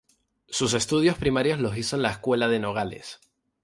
Sus 0.49 0.73
estudios 0.73 1.15
primarios 1.19 1.59
los 1.59 1.77
hizo 1.77 1.95
en 1.95 2.01
la 2.01 2.09
Escuela 2.09 2.47
de 2.47 2.57
Nogales. 2.59 3.19